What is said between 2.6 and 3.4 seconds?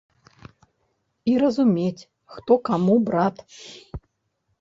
каму брат.